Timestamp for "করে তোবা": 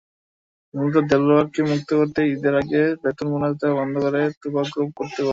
4.05-4.61